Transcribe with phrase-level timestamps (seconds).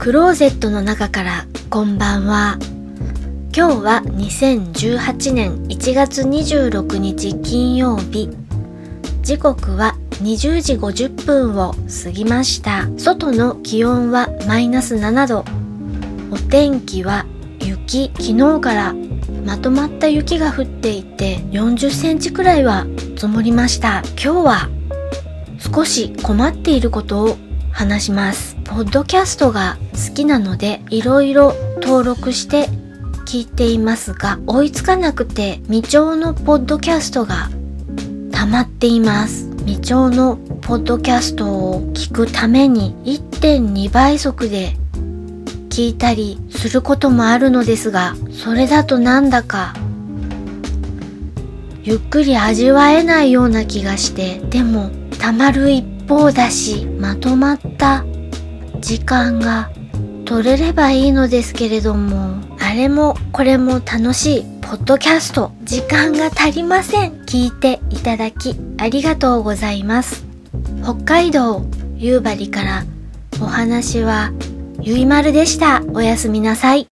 [0.00, 2.56] クローゼットの中からこんばんは。
[3.54, 8.30] 今日は2018年1月26日金曜日。
[9.20, 12.88] 時刻は20時50分を過ぎました。
[12.96, 15.44] 外の気温はマイナス7度。
[16.30, 17.26] お天気は
[17.60, 18.10] 雪。
[18.14, 18.94] 昨日から
[19.44, 22.86] まとまった雪が降っていて40センチくらいは
[23.16, 24.02] 積もりました。
[24.12, 24.70] 今日は
[25.58, 27.36] 少し困っていることを
[27.72, 28.56] 話します。
[28.64, 29.78] ポッドキャストが
[30.08, 32.68] 好きなのでいろいろ登録して
[33.26, 37.48] 聞いていますが追いつかなくて未調のポッドキャストが
[38.32, 44.76] 溜まっています未調のポッドキャストを聞くために1.2倍速で
[45.68, 49.74] 聞いたりすることもあるのですがそれだとなんだか
[51.82, 58.04] ゆっくり味わえないような気がしてでもたまる一方だしまとまった
[58.80, 59.70] 時間が
[60.24, 67.12] 取れればいいのですけれどもあれもこれも楽しいポッドキャスト時間が足りません。
[67.26, 70.24] 聞いていただきありがとうございます。
[70.82, 71.62] 北海道
[71.96, 72.84] 夕張から
[73.40, 74.32] お話は
[74.80, 75.82] ゆいまるでした。
[75.94, 76.89] おやすみなさい。